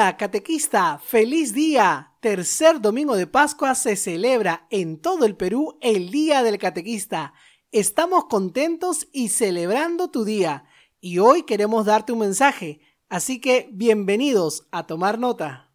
Hola, 0.00 0.16
catequista, 0.16 0.98
feliz 0.98 1.52
día. 1.52 2.14
Tercer 2.20 2.80
domingo 2.80 3.16
de 3.16 3.26
Pascua 3.26 3.74
se 3.74 3.96
celebra 3.96 4.66
en 4.70 4.98
todo 4.98 5.26
el 5.26 5.36
Perú 5.36 5.76
el 5.82 6.10
Día 6.10 6.42
del 6.42 6.56
Catequista. 6.56 7.34
Estamos 7.70 8.24
contentos 8.24 9.08
y 9.12 9.28
celebrando 9.28 10.08
tu 10.08 10.24
día. 10.24 10.64
Y 11.02 11.18
hoy 11.18 11.42
queremos 11.42 11.84
darte 11.84 12.14
un 12.14 12.20
mensaje, 12.20 12.80
así 13.10 13.42
que 13.42 13.68
bienvenidos 13.72 14.66
a 14.72 14.86
tomar 14.86 15.18
nota. 15.18 15.68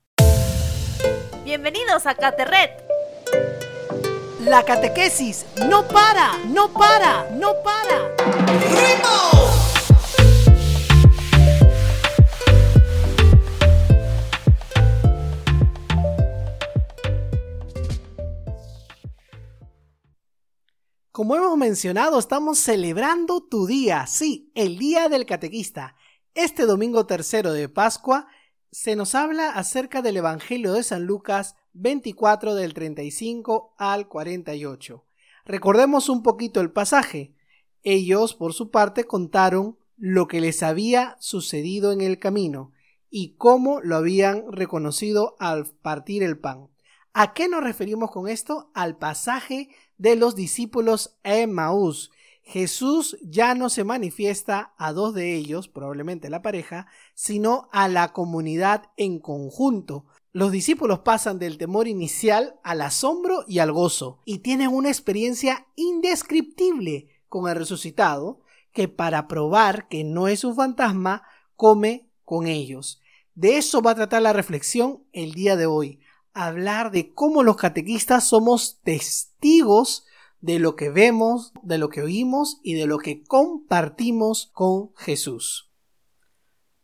Bienvenidos 1.44 2.08
a 2.08 2.16
Caterret. 2.16 2.84
La 4.40 4.64
catequesis 4.64 5.46
no 5.70 5.88
para, 5.88 6.36
no 6.48 6.74
para, 6.74 7.30
no 7.30 7.54
para. 7.64 8.16
¡Ritmo! 8.58 9.45
Como 21.16 21.38
hemos 21.38 21.58
mencionado, 21.58 22.20
estamos 22.20 22.60
celebrando 22.60 23.40
tu 23.40 23.68
día, 23.68 24.06
sí, 24.06 24.52
el 24.54 24.78
día 24.78 25.08
del 25.08 25.26
catequista. 25.26 25.96
Este 26.34 26.66
domingo 26.66 27.06
tercero 27.06 27.54
de 27.54 27.70
Pascua 27.70 28.28
se 28.70 28.98
nos 28.98 29.16
habla 29.16 29.52
acerca 29.52 30.02
del 30.02 30.18
Evangelio 30.18 30.74
de 30.74 30.84
San 30.84 31.06
Lucas 31.06 31.56
24 31.72 32.54
del 32.56 32.74
35 32.74 33.76
al 33.78 34.10
48. 34.10 35.06
Recordemos 35.46 36.10
un 36.10 36.22
poquito 36.22 36.60
el 36.60 36.74
pasaje. 36.74 37.34
Ellos, 37.84 38.34
por 38.34 38.54
su 38.54 38.70
parte, 38.70 39.06
contaron 39.06 39.78
lo 39.96 40.28
que 40.28 40.42
les 40.42 40.64
había 40.64 41.16
sucedido 41.22 41.94
en 41.94 42.02
el 42.02 42.20
camino 42.20 42.74
y 43.10 43.36
cómo 43.38 43.80
lo 43.80 43.96
habían 43.96 44.52
reconocido 44.52 45.38
al 45.40 45.66
partir 45.66 46.24
el 46.24 46.38
pan. 46.38 46.68
¿A 47.18 47.34
qué 47.34 47.48
nos 47.48 47.64
referimos 47.64 48.12
con 48.12 48.28
esto? 48.28 48.72
Al 48.74 48.98
pasaje 48.98 49.70
de 49.98 50.18
los 50.18 50.36
discípulos 50.36 51.16
Emmaús. 51.24 52.12
Jesús 52.44 53.18
ya 53.22 53.56
no 53.56 53.70
se 53.70 53.86
manifiesta 53.86 54.74
a 54.78 54.92
dos 54.92 55.14
de 55.14 55.34
ellos, 55.34 55.70
probablemente 55.70 56.30
la 56.30 56.42
pareja, 56.42 56.88
sino 57.14 57.70
a 57.72 57.88
la 57.88 58.12
comunidad 58.12 58.92
en 58.98 59.20
conjunto. 59.20 60.06
Los 60.34 60.52
discípulos 60.52 61.00
pasan 61.00 61.40
del 61.40 61.58
temor 61.58 61.88
inicial 61.88 62.60
al 62.66 62.82
asombro 62.82 63.46
y 63.48 63.60
al 63.60 63.72
gozo, 63.72 64.20
y 64.26 64.40
tienen 64.40 64.74
una 64.74 64.90
experiencia 64.90 65.68
indescriptible 65.78 67.08
con 67.30 67.50
el 67.50 67.56
resucitado, 67.56 68.42
que 68.74 68.90
para 68.90 69.30
probar 69.30 69.88
que 69.88 70.04
no 70.04 70.28
es 70.28 70.44
un 70.44 70.54
fantasma, 70.54 71.24
come 71.56 72.10
con 72.26 72.46
ellos. 72.46 73.02
De 73.36 73.56
eso 73.56 73.82
va 73.82 73.92
a 73.92 73.96
tratar 73.96 74.22
la 74.22 74.34
reflexión 74.34 75.06
el 75.14 75.32
día 75.32 75.56
de 75.56 75.66
hoy 75.66 76.02
hablar 76.36 76.92
de 76.92 77.14
cómo 77.14 77.42
los 77.42 77.56
catequistas 77.56 78.26
somos 78.26 78.80
testigos 78.84 80.06
de 80.42 80.60
lo 80.60 80.76
que 80.76 80.90
vemos, 80.90 81.54
de 81.64 81.78
lo 81.80 81.90
que 81.90 82.02
oímos 82.04 82.60
y 82.62 82.74
de 82.74 82.86
lo 82.86 83.00
que 83.00 83.24
compartimos 83.24 84.52
con 84.54 84.94
Jesús. 84.96 85.72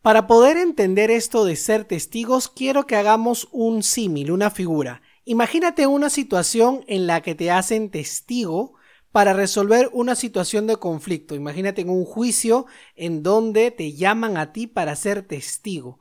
Para 0.01 0.25
poder 0.25 0.57
entender 0.57 1.11
esto 1.11 1.45
de 1.45 1.57
ser 1.57 1.83
testigos, 1.85 2.47
quiero 2.47 2.87
que 2.87 2.95
hagamos 2.95 3.49
un 3.51 3.83
símil, 3.83 4.31
una 4.31 4.49
figura. 4.49 5.01
Imagínate 5.25 5.85
una 5.85 6.09
situación 6.09 6.83
en 6.87 7.05
la 7.05 7.21
que 7.21 7.35
te 7.35 7.51
hacen 7.51 7.91
testigo 7.91 8.73
para 9.11 9.33
resolver 9.33 9.89
una 9.91 10.15
situación 10.15 10.65
de 10.65 10.77
conflicto. 10.77 11.35
Imagínate 11.35 11.81
en 11.81 11.89
un 11.89 12.05
juicio 12.05 12.65
en 12.95 13.21
donde 13.21 13.69
te 13.69 13.93
llaman 13.93 14.37
a 14.37 14.53
ti 14.53 14.65
para 14.65 14.95
ser 14.95 15.27
testigo 15.27 15.99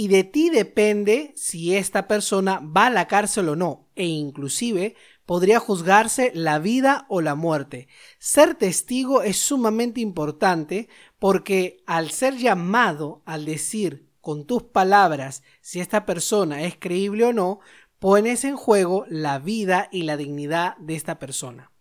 y 0.00 0.06
de 0.06 0.22
ti 0.22 0.48
depende 0.48 1.32
si 1.34 1.74
esta 1.74 2.06
persona 2.06 2.60
va 2.60 2.86
a 2.86 2.90
la 2.90 3.08
cárcel 3.08 3.48
o 3.48 3.56
no, 3.56 3.88
e 3.96 4.04
inclusive 4.04 4.94
podría 5.26 5.58
juzgarse 5.58 6.30
la 6.36 6.60
vida 6.60 7.04
o 7.08 7.20
la 7.20 7.34
muerte. 7.34 7.88
Ser 8.20 8.54
testigo 8.54 9.22
es 9.22 9.38
sumamente 9.38 10.00
importante 10.00 10.88
porque 11.18 11.82
al 11.84 12.12
ser 12.12 12.36
llamado, 12.36 13.22
al 13.24 13.44
decir 13.44 14.08
con 14.20 14.46
tus 14.46 14.62
palabras 14.62 15.42
si 15.62 15.80
esta 15.80 16.06
persona 16.06 16.62
es 16.62 16.76
creíble 16.78 17.24
o 17.24 17.32
no, 17.32 17.58
pones 17.98 18.44
en 18.44 18.54
juego 18.54 19.04
la 19.08 19.40
vida 19.40 19.88
y 19.90 20.02
la 20.02 20.16
dignidad 20.16 20.76
de 20.76 20.94
esta 20.94 21.18
persona. 21.18 21.72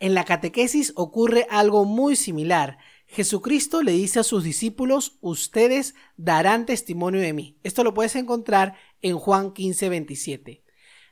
En 0.00 0.14
la 0.14 0.24
catequesis 0.24 0.94
ocurre 0.96 1.46
algo 1.50 1.84
muy 1.84 2.16
similar. 2.16 2.78
Jesucristo 3.10 3.82
le 3.82 3.92
dice 3.92 4.20
a 4.20 4.22
sus 4.22 4.44
discípulos, 4.44 5.16
ustedes 5.22 5.94
darán 6.18 6.66
testimonio 6.66 7.22
de 7.22 7.32
mí. 7.32 7.58
Esto 7.62 7.82
lo 7.82 7.94
puedes 7.94 8.14
encontrar 8.16 8.76
en 9.00 9.18
Juan 9.18 9.52
15, 9.54 9.88
27. 9.88 10.62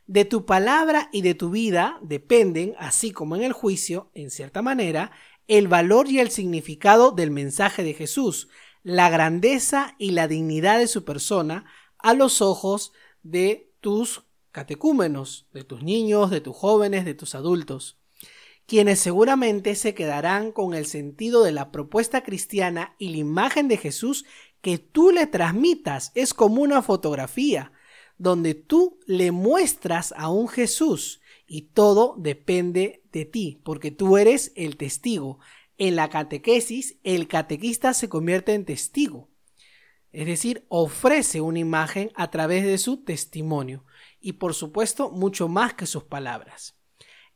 De 0.07 0.25
tu 0.27 0.45
palabra 0.45 1.09
y 1.11 1.23
de 1.23 1.35
tu 1.35 1.51
vida 1.51 1.99
dependen, 2.03 2.75
así 2.79 3.13
como 3.13 3.35
en 3.35 3.43
el 3.43 3.55
juicio, 3.55 4.11
en 4.13 4.31
cierta 4.31 4.61
manera, 4.61 5.11
el 5.49 5.69
valor 5.69 6.09
y 6.09 6.21
el 6.21 6.31
significado 6.31 7.13
del 7.13 7.31
mensaje 7.31 7.83
de 7.83 7.95
Jesús, 7.95 8.49
la 8.83 9.09
grandeza 9.09 9.97
y 9.99 10.11
la 10.11 10.29
dignidad 10.29 10.79
de 10.79 10.89
su 10.89 11.05
persona 11.05 11.65
a 11.99 12.13
los 12.13 12.43
ojos 12.43 12.93
de 13.23 13.73
tus 13.81 14.27
catecúmenos, 14.53 15.49
de 15.55 15.65
tus 15.65 15.83
niños, 15.83 16.31
de 16.31 16.43
tus 16.43 16.55
jóvenes, 16.55 17.07
de 17.07 17.15
tus 17.15 17.35
adultos 17.35 17.99
quienes 18.67 18.99
seguramente 18.99 19.75
se 19.75 19.95
quedarán 19.95 20.53
con 20.53 20.75
el 20.75 20.87
sentido 20.87 21.43
de 21.45 21.53
la 21.53 21.71
propuesta 21.71 22.23
cristiana 22.23 22.95
y 22.99 23.11
la 23.11 23.19
imagen 23.19 23.69
de 23.69 23.77
Jesús 23.77 24.25
que 24.61 24.79
tú 24.79 25.11
le 25.13 25.27
transmitas. 25.27 26.13
Es 26.15 26.35
como 26.35 26.63
una 26.63 26.83
fotografía 26.83 27.73
donde 28.19 28.55
tú 28.55 28.99
le 29.07 29.31
muestras 29.31 30.13
a 30.17 30.29
un 30.29 30.49
Jesús 30.49 31.21
y 31.47 31.63
todo 31.63 32.17
depende 32.19 33.03
de 33.13 33.25
ti, 33.25 33.61
porque 33.65 33.91
tú 33.91 34.19
eres 34.19 34.53
el 34.57 34.77
testigo. 34.77 35.39
En 35.79 35.95
la 35.95 36.09
catequesis, 36.09 36.97
el 37.05 37.29
catequista 37.29 37.95
se 37.95 38.09
convierte 38.09 38.55
en 38.55 38.65
testigo, 38.65 39.29
es 40.11 40.27
decir, 40.27 40.65
ofrece 40.69 41.43
una 41.43 41.59
imagen 41.59 42.11
a 42.15 42.31
través 42.31 42.65
de 42.65 42.79
su 42.79 43.05
testimonio 43.05 43.85
y 44.19 44.33
por 44.33 44.55
supuesto 44.55 45.11
mucho 45.11 45.47
más 45.49 45.75
que 45.75 45.85
sus 45.85 46.05
palabras. 46.05 46.76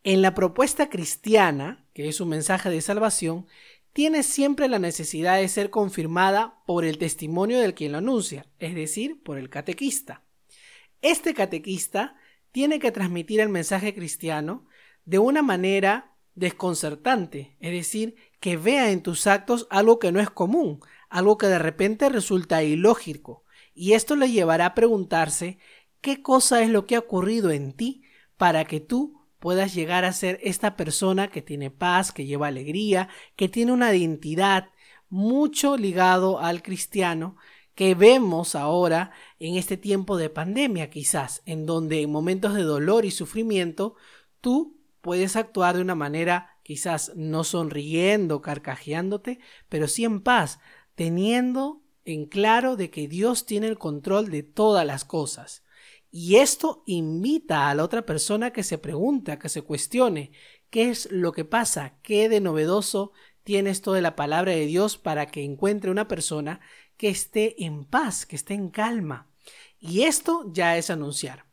En 0.02 0.22
la 0.22 0.34
propuesta 0.34 0.88
cristiana, 0.88 1.84
que 1.92 2.08
es 2.08 2.22
un 2.22 2.30
mensaje 2.30 2.70
de 2.70 2.80
salvación, 2.80 3.46
tiene 3.92 4.22
siempre 4.22 4.66
la 4.68 4.78
necesidad 4.78 5.36
de 5.36 5.48
ser 5.48 5.68
confirmada 5.68 6.62
por 6.64 6.86
el 6.86 6.96
testimonio 6.96 7.60
del 7.60 7.74
quien 7.74 7.92
lo 7.92 7.98
anuncia, 7.98 8.46
es 8.58 8.74
decir, 8.74 9.22
por 9.22 9.36
el 9.36 9.50
catequista. 9.50 10.22
Este 11.02 11.34
catequista 11.34 12.16
tiene 12.50 12.78
que 12.78 12.92
transmitir 12.92 13.40
el 13.40 13.50
mensaje 13.50 13.94
cristiano 13.94 14.66
de 15.04 15.18
una 15.18 15.42
manera 15.42 16.16
desconcertante, 16.34 17.56
es 17.60 17.72
decir, 17.72 18.14
que 18.38 18.56
vea 18.56 18.90
en 18.92 19.02
tus 19.02 19.26
actos 19.26 19.66
algo 19.68 19.98
que 19.98 20.12
no 20.12 20.20
es 20.20 20.30
común, 20.30 20.80
algo 21.10 21.36
que 21.36 21.46
de 21.46 21.58
repente 21.58 22.08
resulta 22.08 22.62
ilógico, 22.62 23.44
y 23.74 23.92
esto 23.92 24.16
le 24.16 24.30
llevará 24.30 24.66
a 24.66 24.74
preguntarse 24.74 25.58
qué 26.00 26.22
cosa 26.22 26.62
es 26.62 26.70
lo 26.70 26.86
que 26.86 26.96
ha 26.96 27.00
ocurrido 27.00 27.50
en 27.50 27.72
ti 27.72 28.04
para 28.36 28.64
que 28.64 28.80
tú 28.80 29.19
puedas 29.40 29.74
llegar 29.74 30.04
a 30.04 30.12
ser 30.12 30.38
esta 30.42 30.76
persona 30.76 31.28
que 31.28 31.42
tiene 31.42 31.70
paz, 31.70 32.12
que 32.12 32.26
lleva 32.26 32.46
alegría, 32.46 33.08
que 33.34 33.48
tiene 33.48 33.72
una 33.72 33.92
identidad 33.94 34.70
mucho 35.08 35.76
ligado 35.76 36.38
al 36.38 36.62
cristiano 36.62 37.36
que 37.74 37.94
vemos 37.94 38.54
ahora 38.54 39.10
en 39.38 39.56
este 39.56 39.76
tiempo 39.76 40.16
de 40.16 40.30
pandemia 40.30 40.90
quizás, 40.90 41.42
en 41.46 41.66
donde 41.66 42.02
en 42.02 42.12
momentos 42.12 42.54
de 42.54 42.62
dolor 42.62 43.04
y 43.04 43.10
sufrimiento 43.10 43.96
tú 44.40 44.76
puedes 45.00 45.34
actuar 45.34 45.76
de 45.76 45.82
una 45.82 45.94
manera 45.94 46.58
quizás 46.62 47.12
no 47.16 47.42
sonriendo, 47.42 48.42
carcajeándote, 48.42 49.40
pero 49.68 49.88
sí 49.88 50.04
en 50.04 50.20
paz, 50.20 50.60
teniendo 50.94 51.82
en 52.04 52.26
claro 52.26 52.76
de 52.76 52.90
que 52.90 53.08
Dios 53.08 53.46
tiene 53.46 53.66
el 53.66 53.78
control 53.78 54.30
de 54.30 54.42
todas 54.42 54.86
las 54.86 55.04
cosas. 55.04 55.64
Y 56.10 56.36
esto 56.36 56.82
invita 56.86 57.68
a 57.68 57.74
la 57.74 57.84
otra 57.84 58.04
persona 58.04 58.52
que 58.52 58.64
se 58.64 58.78
pregunte, 58.78 59.38
que 59.38 59.48
se 59.48 59.62
cuestione 59.62 60.32
qué 60.68 60.90
es 60.90 61.10
lo 61.12 61.32
que 61.32 61.44
pasa, 61.44 61.94
qué 62.02 62.28
de 62.28 62.40
novedoso 62.40 63.12
tiene 63.44 63.70
esto 63.70 63.92
de 63.92 64.02
la 64.02 64.16
palabra 64.16 64.52
de 64.52 64.66
Dios 64.66 64.98
para 64.98 65.26
que 65.26 65.44
encuentre 65.44 65.90
una 65.90 66.08
persona 66.08 66.60
que 66.96 67.08
esté 67.08 67.64
en 67.64 67.84
paz, 67.84 68.26
que 68.26 68.36
esté 68.36 68.54
en 68.54 68.70
calma. 68.70 69.28
Y 69.78 70.02
esto 70.02 70.50
ya 70.52 70.76
es 70.76 70.90
anunciar. 70.90 71.46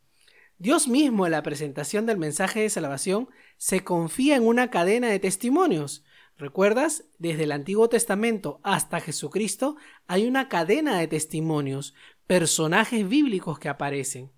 Dios 0.58 0.88
mismo 0.88 1.24
en 1.24 1.32
la 1.32 1.44
presentación 1.44 2.04
del 2.04 2.18
mensaje 2.18 2.60
de 2.60 2.70
salvación 2.70 3.28
se 3.58 3.84
confía 3.84 4.34
en 4.34 4.44
una 4.44 4.70
cadena 4.70 5.08
de 5.08 5.20
testimonios. 5.20 6.04
¿Recuerdas? 6.36 7.04
Desde 7.18 7.44
el 7.44 7.52
Antiguo 7.52 7.88
Testamento 7.88 8.60
hasta 8.64 9.00
Jesucristo 9.00 9.76
hay 10.08 10.26
una 10.26 10.48
cadena 10.48 10.98
de 10.98 11.06
testimonios, 11.06 11.94
personajes 12.26 13.08
bíblicos 13.08 13.60
que 13.60 13.68
aparecen 13.68 14.32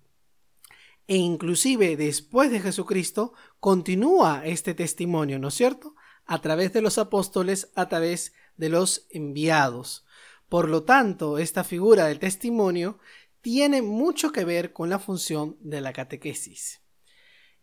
e 1.11 1.17
inclusive 1.17 1.97
después 1.97 2.51
de 2.51 2.61
Jesucristo 2.61 3.33
continúa 3.59 4.43
este 4.45 4.73
testimonio, 4.73 5.39
¿no 5.39 5.49
es 5.49 5.55
cierto? 5.55 5.93
A 6.25 6.39
través 6.39 6.71
de 6.71 6.81
los 6.81 6.97
apóstoles, 6.97 7.69
a 7.75 7.89
través 7.89 8.31
de 8.55 8.69
los 8.69 9.07
enviados. 9.09 10.05
Por 10.47 10.69
lo 10.69 10.83
tanto, 10.83 11.37
esta 11.37 11.65
figura 11.65 12.05
del 12.05 12.19
testimonio 12.19 12.97
tiene 13.41 13.81
mucho 13.81 14.31
que 14.31 14.45
ver 14.45 14.71
con 14.71 14.89
la 14.89 14.99
función 14.99 15.57
de 15.59 15.81
la 15.81 15.91
catequesis. 15.91 16.81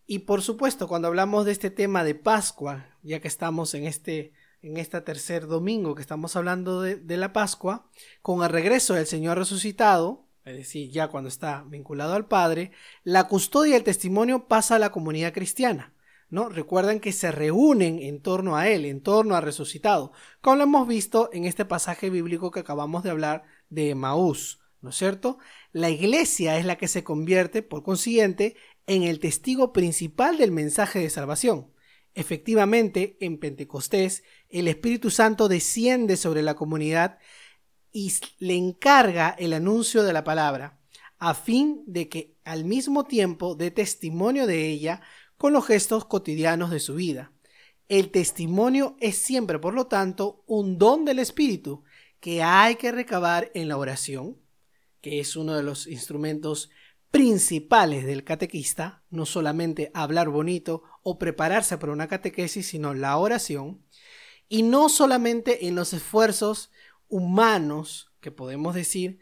Y 0.04 0.18
por 0.18 0.42
supuesto, 0.42 0.86
cuando 0.86 1.08
hablamos 1.08 1.46
de 1.46 1.52
este 1.52 1.70
tema 1.70 2.04
de 2.04 2.14
Pascua, 2.14 2.98
ya 3.02 3.20
que 3.20 3.28
estamos 3.28 3.72
en 3.72 3.86
este 3.86 4.34
en 4.60 4.76
este 4.76 5.00
tercer 5.00 5.46
domingo 5.46 5.94
que 5.94 6.02
estamos 6.02 6.36
hablando 6.36 6.82
de, 6.82 6.96
de, 6.96 7.16
la 7.16 7.32
Pascua, 7.32 7.88
con 8.20 8.42
el 8.42 8.50
regreso 8.50 8.92
del 8.92 9.06
Señor 9.06 9.38
resucitado, 9.38 10.27
es 10.50 10.56
decir, 10.56 10.90
ya 10.90 11.08
cuando 11.08 11.28
está 11.28 11.64
vinculado 11.68 12.14
al 12.14 12.26
Padre, 12.26 12.72
la 13.04 13.24
custodia 13.24 13.72
y 13.74 13.76
el 13.76 13.84
testimonio 13.84 14.48
pasa 14.48 14.76
a 14.76 14.78
la 14.78 14.90
comunidad 14.90 15.32
cristiana. 15.32 15.94
¿no? 16.30 16.48
Recuerdan 16.48 17.00
que 17.00 17.12
se 17.12 17.32
reúnen 17.32 17.98
en 18.00 18.20
torno 18.20 18.56
a 18.56 18.68
Él, 18.68 18.84
en 18.84 19.00
torno 19.02 19.34
al 19.36 19.42
resucitado, 19.42 20.12
como 20.40 20.56
lo 20.56 20.64
hemos 20.64 20.88
visto 20.88 21.30
en 21.32 21.44
este 21.44 21.64
pasaje 21.64 22.10
bíblico 22.10 22.50
que 22.50 22.60
acabamos 22.60 23.02
de 23.02 23.10
hablar 23.10 23.44
de 23.70 23.94
Maús, 23.94 24.60
¿no 24.80 24.90
es 24.90 24.96
cierto? 24.96 25.38
La 25.72 25.90
iglesia 25.90 26.58
es 26.58 26.64
la 26.64 26.76
que 26.76 26.88
se 26.88 27.04
convierte, 27.04 27.62
por 27.62 27.82
consiguiente, 27.82 28.56
en 28.86 29.02
el 29.02 29.20
testigo 29.20 29.72
principal 29.72 30.38
del 30.38 30.52
mensaje 30.52 30.98
de 30.98 31.10
salvación. 31.10 31.72
Efectivamente, 32.14 33.16
en 33.20 33.38
Pentecostés, 33.38 34.24
el 34.48 34.66
Espíritu 34.68 35.10
Santo 35.10 35.48
desciende 35.48 36.16
sobre 36.16 36.42
la 36.42 36.54
comunidad 36.54 37.18
y 37.92 38.12
le 38.38 38.54
encarga 38.54 39.34
el 39.38 39.52
anuncio 39.52 40.02
de 40.02 40.12
la 40.12 40.24
palabra, 40.24 40.78
a 41.18 41.34
fin 41.34 41.82
de 41.86 42.08
que 42.08 42.36
al 42.44 42.64
mismo 42.64 43.04
tiempo 43.04 43.54
dé 43.54 43.70
testimonio 43.70 44.46
de 44.46 44.68
ella 44.68 45.00
con 45.36 45.52
los 45.52 45.66
gestos 45.66 46.04
cotidianos 46.04 46.70
de 46.70 46.80
su 46.80 46.94
vida. 46.94 47.32
El 47.88 48.10
testimonio 48.10 48.96
es 49.00 49.16
siempre, 49.16 49.58
por 49.58 49.74
lo 49.74 49.86
tanto, 49.86 50.44
un 50.46 50.78
don 50.78 51.04
del 51.04 51.18
Espíritu 51.18 51.84
que 52.20 52.42
hay 52.42 52.76
que 52.76 52.92
recabar 52.92 53.50
en 53.54 53.68
la 53.68 53.78
oración, 53.78 54.36
que 55.00 55.20
es 55.20 55.36
uno 55.36 55.54
de 55.54 55.62
los 55.62 55.86
instrumentos 55.86 56.70
principales 57.10 58.04
del 58.04 58.24
catequista, 58.24 59.02
no 59.10 59.24
solamente 59.24 59.90
hablar 59.94 60.28
bonito 60.28 60.82
o 61.02 61.18
prepararse 61.18 61.78
para 61.78 61.92
una 61.92 62.08
catequesis, 62.08 62.66
sino 62.66 62.92
la 62.92 63.16
oración, 63.16 63.82
y 64.48 64.62
no 64.62 64.88
solamente 64.88 65.66
en 65.66 65.74
los 65.74 65.92
esfuerzos 65.92 66.70
humanos 67.08 68.12
que 68.20 68.30
podemos 68.30 68.74
decir 68.74 69.20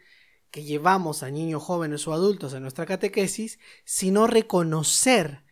que 0.51 0.63
llevamos 0.63 1.23
a 1.23 1.31
niños 1.31 1.63
jóvenes 1.63 2.07
o 2.07 2.13
adultos 2.13 2.53
en 2.53 2.61
nuestra 2.61 2.85
catequesis, 2.85 3.59
sino 3.83 4.27
reconocer 4.27 5.43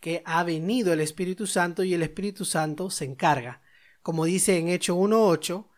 que 0.00 0.22
ha 0.24 0.42
venido 0.44 0.92
el 0.92 1.00
Espíritu 1.00 1.46
Santo 1.46 1.84
y 1.84 1.94
el 1.94 2.02
Espíritu 2.02 2.44
Santo 2.44 2.90
se 2.90 3.04
encarga. 3.04 3.62
Como 4.02 4.24
dice 4.24 4.58
en 4.58 4.68
Hecho 4.68 4.96
1.8, 4.96 5.68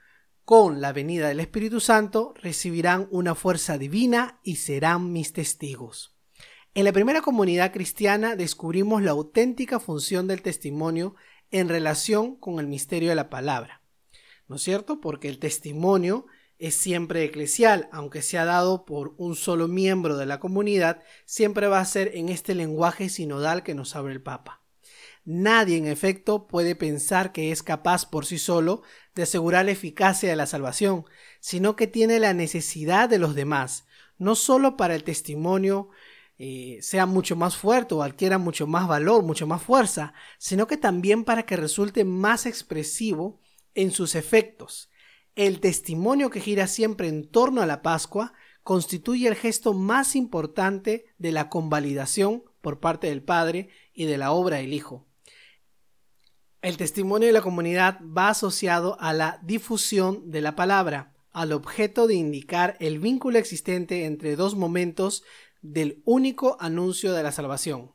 con 0.44 0.80
la 0.80 0.92
venida 0.92 1.28
del 1.28 1.40
Espíritu 1.40 1.80
Santo 1.80 2.34
recibirán 2.40 3.08
una 3.10 3.34
fuerza 3.34 3.78
divina 3.78 4.40
y 4.42 4.56
serán 4.56 5.12
mis 5.12 5.32
testigos. 5.32 6.16
En 6.74 6.84
la 6.84 6.92
primera 6.92 7.20
comunidad 7.20 7.72
cristiana 7.72 8.34
descubrimos 8.34 9.02
la 9.02 9.10
auténtica 9.10 9.78
función 9.78 10.26
del 10.26 10.42
testimonio 10.42 11.14
en 11.50 11.68
relación 11.68 12.36
con 12.36 12.58
el 12.58 12.66
misterio 12.66 13.10
de 13.10 13.14
la 13.14 13.28
palabra. 13.28 13.81
¿No 14.52 14.56
es 14.56 14.64
cierto? 14.64 15.00
Porque 15.00 15.30
el 15.30 15.38
testimonio 15.38 16.26
es 16.58 16.74
siempre 16.74 17.24
eclesial, 17.24 17.88
aunque 17.90 18.20
sea 18.20 18.44
dado 18.44 18.84
por 18.84 19.14
un 19.16 19.34
solo 19.34 19.66
miembro 19.66 20.18
de 20.18 20.26
la 20.26 20.40
comunidad, 20.40 21.02
siempre 21.24 21.68
va 21.68 21.80
a 21.80 21.84
ser 21.86 22.10
en 22.14 22.28
este 22.28 22.54
lenguaje 22.54 23.08
sinodal 23.08 23.62
que 23.62 23.74
nos 23.74 23.96
abre 23.96 24.12
el 24.12 24.20
Papa. 24.20 24.60
Nadie, 25.24 25.78
en 25.78 25.86
efecto, 25.86 26.48
puede 26.48 26.76
pensar 26.76 27.32
que 27.32 27.50
es 27.50 27.62
capaz 27.62 28.04
por 28.04 28.26
sí 28.26 28.36
solo 28.36 28.82
de 29.14 29.22
asegurar 29.22 29.64
la 29.64 29.70
eficacia 29.70 30.28
de 30.28 30.36
la 30.36 30.44
salvación, 30.44 31.06
sino 31.40 31.74
que 31.74 31.86
tiene 31.86 32.18
la 32.18 32.34
necesidad 32.34 33.08
de 33.08 33.18
los 33.18 33.34
demás, 33.34 33.86
no 34.18 34.34
solo 34.34 34.76
para 34.76 34.94
el 34.94 35.02
testimonio 35.02 35.88
eh, 36.36 36.76
sea 36.82 37.06
mucho 37.06 37.36
más 37.36 37.56
fuerte 37.56 37.94
o 37.94 38.02
adquiera 38.02 38.36
mucho 38.36 38.66
más 38.66 38.86
valor, 38.86 39.22
mucho 39.22 39.46
más 39.46 39.62
fuerza, 39.62 40.12
sino 40.36 40.66
que 40.66 40.76
también 40.76 41.24
para 41.24 41.44
que 41.44 41.56
resulte 41.56 42.04
más 42.04 42.44
expresivo 42.44 43.40
en 43.74 43.90
sus 43.90 44.14
efectos, 44.14 44.90
el 45.34 45.60
testimonio 45.60 46.30
que 46.30 46.40
gira 46.40 46.66
siempre 46.66 47.08
en 47.08 47.26
torno 47.26 47.62
a 47.62 47.66
la 47.66 47.82
Pascua 47.82 48.34
constituye 48.62 49.28
el 49.28 49.34
gesto 49.34 49.72
más 49.72 50.14
importante 50.14 51.06
de 51.18 51.32
la 51.32 51.48
convalidación 51.48 52.44
por 52.60 52.80
parte 52.80 53.08
del 53.08 53.22
Padre 53.22 53.70
y 53.92 54.04
de 54.04 54.18
la 54.18 54.32
obra 54.32 54.58
del 54.58 54.72
Hijo. 54.72 55.06
El 56.60 56.76
testimonio 56.76 57.26
de 57.26 57.32
la 57.32 57.42
comunidad 57.42 58.00
va 58.02 58.28
asociado 58.28 58.96
a 59.00 59.12
la 59.12 59.40
difusión 59.42 60.30
de 60.30 60.42
la 60.42 60.54
palabra, 60.54 61.12
al 61.32 61.52
objeto 61.52 62.06
de 62.06 62.14
indicar 62.14 62.76
el 62.78 63.00
vínculo 63.00 63.38
existente 63.38 64.04
entre 64.04 64.36
dos 64.36 64.54
momentos 64.54 65.24
del 65.60 66.02
único 66.04 66.56
anuncio 66.60 67.14
de 67.14 67.22
la 67.22 67.32
salvación. 67.32 67.92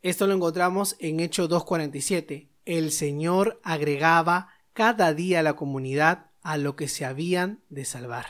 Esto 0.00 0.26
lo 0.26 0.34
encontramos 0.34 0.96
en 0.98 1.20
Hecho 1.20 1.48
2.47. 1.48 2.48
El 2.64 2.90
Señor 2.90 3.60
agregaba 3.62 4.48
cada 4.72 5.14
día 5.14 5.40
a 5.40 5.42
la 5.42 5.54
comunidad 5.54 6.26
a 6.42 6.56
lo 6.56 6.76
que 6.76 6.88
se 6.88 7.04
habían 7.04 7.60
de 7.68 7.84
salvar. 7.84 8.26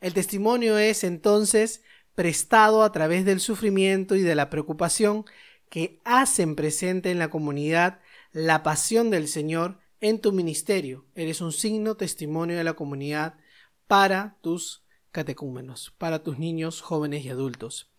El 0.00 0.14
testimonio 0.14 0.78
es 0.78 1.04
entonces 1.04 1.82
prestado 2.14 2.82
a 2.82 2.92
través 2.92 3.24
del 3.24 3.40
sufrimiento 3.40 4.14
y 4.14 4.22
de 4.22 4.34
la 4.34 4.50
preocupación 4.50 5.24
que 5.68 6.00
hacen 6.04 6.54
presente 6.56 7.10
en 7.10 7.18
la 7.18 7.30
comunidad 7.30 8.00
la 8.32 8.62
pasión 8.62 9.10
del 9.10 9.28
Señor 9.28 9.78
en 10.00 10.20
tu 10.20 10.32
ministerio. 10.32 11.04
Eres 11.14 11.40
un 11.40 11.52
signo 11.52 11.96
testimonio 11.96 12.56
de 12.56 12.64
la 12.64 12.74
comunidad 12.74 13.34
para 13.86 14.36
tus 14.40 14.84
catecúmenos, 15.10 15.94
para 15.98 16.22
tus 16.22 16.38
niños, 16.38 16.80
jóvenes 16.80 17.24
y 17.24 17.30
adultos. 17.30 17.90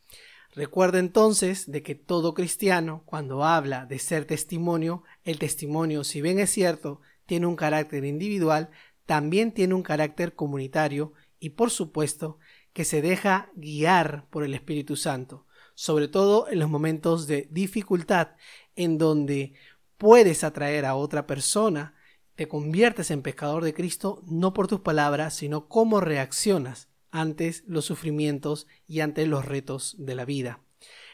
Recuerda 0.54 1.00
entonces 1.00 1.72
de 1.72 1.84
que 1.84 1.95
todo 1.95 2.34
cristiano, 2.34 3.04
cuando 3.06 3.44
habla 3.44 3.86
de 3.86 4.00
ser 4.00 4.25
testimonio, 4.25 5.04
el 5.24 5.38
testimonio, 5.38 6.04
si 6.04 6.22
bien 6.22 6.40
es 6.40 6.50
cierto, 6.50 7.02
tiene 7.30 7.46
un 7.46 7.56
carácter 7.56 8.06
individual, 8.06 8.72
también 9.06 9.52
tiene 9.54 9.76
un 9.76 9.84
carácter 9.84 10.34
comunitario 10.34 11.14
y 11.40 11.52
por 11.52 11.70
supuesto 11.70 12.40
que 12.74 12.86
se 12.86 13.04
deja 13.04 13.52
guiar 13.54 14.26
por 14.31 14.44
el 14.44 14.56
Espíritu 14.56 14.96
Santo, 14.96 15.46
sobre 15.76 16.08
todo 16.08 16.50
en 16.50 16.58
los 16.58 16.72
momentos 16.72 17.28
de 17.28 17.48
dificultad 17.52 18.30
en 18.76 18.98
donde 18.98 19.54
puedes 20.00 20.44
atraer 20.44 20.86
a 20.86 20.96
otra 20.96 21.28
persona, 21.28 21.94
te 22.34 22.48
conviertes 22.48 23.12
en 23.12 23.22
pescador 23.22 23.64
de 23.64 23.76
Cristo 23.76 24.24
no 24.26 24.52
por 24.52 24.68
tus 24.68 24.80
palabras, 24.80 25.36
sino 25.36 25.68
cómo 25.68 26.02
reaccionas 26.02 26.90
ante 27.12 27.54
los 27.68 27.86
sufrimientos 27.86 28.66
y 28.88 29.02
ante 29.02 29.28
los 29.28 29.46
retos 29.46 29.96
de 30.00 30.16
la 30.16 30.26
vida. 30.26 30.62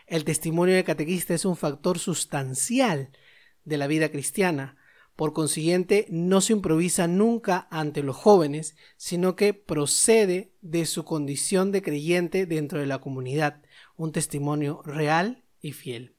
El 0.07 0.24
testimonio 0.24 0.75
de 0.75 0.86
catequista 0.86 1.34
es 1.34 1.43
un 1.43 1.57
factor 1.57 2.00
sustancial 2.00 3.10
de 3.65 3.77
la 3.77 3.88
vida 3.88 4.10
cristiana, 4.12 4.77
por 5.15 5.31
consiguiente, 5.31 6.07
no 6.10 6.41
se 6.41 6.53
improvisa 6.53 7.07
nunca 7.07 7.67
ante 7.72 8.03
los 8.03 8.17
jóvenes, 8.17 8.75
sino 8.98 9.36
que 9.36 9.53
procede 9.53 10.51
de 10.62 10.86
su 10.86 11.05
condición 11.05 11.72
de 11.72 11.81
creyente 11.81 12.45
dentro 12.45 12.79
de 12.79 12.86
la 12.86 13.00
comunidad, 13.00 13.62
un 13.95 14.12
testimonio 14.12 14.81
real 14.84 15.43
y 15.62 15.72
fiel. 15.72 16.15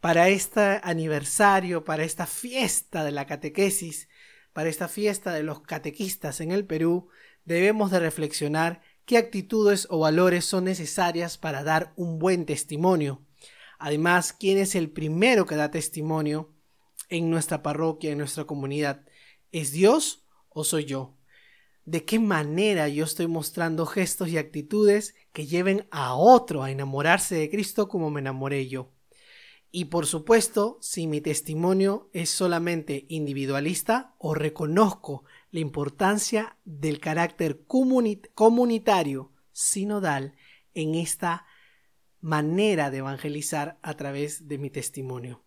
Para 0.00 0.28
este 0.28 0.80
aniversario, 0.84 1.84
para 1.84 2.04
esta 2.04 2.26
fiesta 2.26 3.02
de 3.02 3.10
la 3.10 3.26
catequesis, 3.26 4.08
para 4.52 4.68
esta 4.68 4.86
fiesta 4.86 5.32
de 5.32 5.42
los 5.42 5.60
catequistas 5.62 6.40
en 6.40 6.52
el 6.52 6.64
Perú, 6.64 7.08
debemos 7.44 7.90
de 7.90 7.98
reflexionar 7.98 8.82
qué 9.04 9.16
actitudes 9.18 9.88
o 9.90 9.98
valores 9.98 10.44
son 10.44 10.64
necesarias 10.64 11.38
para 11.38 11.64
dar 11.64 11.92
un 11.96 12.20
buen 12.20 12.46
testimonio. 12.46 13.22
Además, 13.80 14.32
quién 14.32 14.58
es 14.58 14.76
el 14.76 14.90
primero 14.90 15.46
que 15.46 15.56
da 15.56 15.72
testimonio 15.72 16.52
en 17.08 17.30
nuestra 17.30 17.62
parroquia, 17.62 18.12
en 18.12 18.18
nuestra 18.18 18.44
comunidad? 18.44 19.04
¿Es 19.52 19.72
Dios 19.72 20.24
o 20.48 20.64
soy 20.64 20.84
yo? 20.84 21.16
¿De 21.84 22.04
qué 22.04 22.18
manera 22.18 22.88
yo 22.88 23.04
estoy 23.04 23.26
mostrando 23.26 23.86
gestos 23.86 24.28
y 24.28 24.36
actitudes 24.36 25.14
que 25.32 25.46
lleven 25.46 25.86
a 25.90 26.14
otro 26.14 26.62
a 26.62 26.70
enamorarse 26.70 27.34
de 27.34 27.48
Cristo 27.48 27.88
como 27.88 28.10
me 28.10 28.20
enamoré 28.20 28.68
yo? 28.68 28.92
Y 29.70 29.86
por 29.86 30.06
supuesto, 30.06 30.78
si 30.80 31.06
mi 31.06 31.20
testimonio 31.20 32.10
es 32.12 32.30
solamente 32.30 33.06
individualista 33.08 34.14
o 34.18 34.34
reconozco 34.34 35.24
la 35.50 35.60
importancia 35.60 36.56
del 36.64 37.00
carácter 37.00 37.64
comunitario, 37.66 39.32
sinodal, 39.52 40.34
en 40.74 40.94
esta 40.94 41.46
manera 42.20 42.90
de 42.90 42.98
evangelizar 42.98 43.78
a 43.82 43.94
través 43.94 44.48
de 44.48 44.58
mi 44.58 44.70
testimonio. 44.70 45.44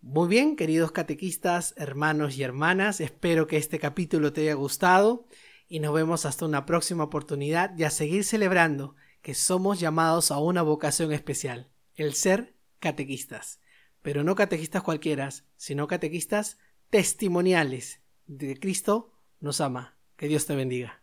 Muy 0.00 0.28
bien, 0.28 0.54
queridos 0.54 0.92
catequistas, 0.92 1.74
hermanos 1.76 2.36
y 2.38 2.44
hermanas, 2.44 3.00
espero 3.00 3.48
que 3.48 3.56
este 3.56 3.80
capítulo 3.80 4.32
te 4.32 4.42
haya 4.42 4.54
gustado 4.54 5.26
y 5.68 5.80
nos 5.80 5.92
vemos 5.92 6.24
hasta 6.24 6.44
una 6.44 6.66
próxima 6.66 7.02
oportunidad 7.04 7.76
y 7.76 7.82
a 7.82 7.90
seguir 7.90 8.22
celebrando 8.22 8.94
que 9.22 9.34
somos 9.34 9.80
llamados 9.80 10.30
a 10.30 10.38
una 10.38 10.62
vocación 10.62 11.12
especial, 11.12 11.68
el 11.96 12.14
ser 12.14 12.54
catequistas, 12.78 13.60
pero 14.00 14.22
no 14.22 14.36
catequistas 14.36 14.84
cualquiera, 14.84 15.30
sino 15.56 15.88
catequistas 15.88 16.58
testimoniales 16.90 18.00
de 18.28 18.54
que 18.54 18.60
Cristo 18.60 19.12
nos 19.40 19.60
ama. 19.60 19.96
Que 20.16 20.28
Dios 20.28 20.46
te 20.46 20.54
bendiga. 20.54 21.02